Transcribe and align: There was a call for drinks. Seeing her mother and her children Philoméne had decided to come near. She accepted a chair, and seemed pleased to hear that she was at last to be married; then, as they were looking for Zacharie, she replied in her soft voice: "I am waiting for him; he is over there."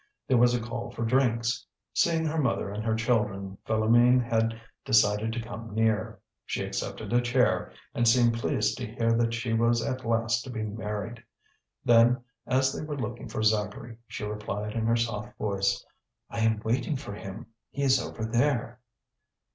There 0.27 0.37
was 0.39 0.55
a 0.55 0.59
call 0.59 0.89
for 0.89 1.05
drinks. 1.05 1.63
Seeing 1.93 2.25
her 2.25 2.39
mother 2.39 2.71
and 2.71 2.83
her 2.83 2.95
children 2.95 3.59
Philoméne 3.67 4.23
had 4.27 4.59
decided 4.83 5.31
to 5.31 5.39
come 5.43 5.75
near. 5.75 6.17
She 6.43 6.63
accepted 6.63 7.13
a 7.13 7.21
chair, 7.21 7.71
and 7.93 8.07
seemed 8.07 8.33
pleased 8.33 8.79
to 8.79 8.87
hear 8.87 9.11
that 9.13 9.35
she 9.35 9.53
was 9.53 9.79
at 9.85 10.03
last 10.03 10.41
to 10.45 10.49
be 10.49 10.63
married; 10.63 11.23
then, 11.85 12.23
as 12.47 12.73
they 12.73 12.83
were 12.83 12.97
looking 12.97 13.27
for 13.29 13.43
Zacharie, 13.43 13.97
she 14.07 14.23
replied 14.23 14.73
in 14.73 14.87
her 14.87 14.95
soft 14.97 15.37
voice: 15.37 15.85
"I 16.31 16.39
am 16.39 16.61
waiting 16.65 16.95
for 16.95 17.13
him; 17.13 17.45
he 17.69 17.83
is 17.83 18.01
over 18.01 18.25
there." 18.25 18.79